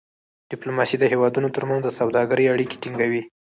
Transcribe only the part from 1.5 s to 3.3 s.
ترمنځ د سوداګری اړیکې ټینګوي.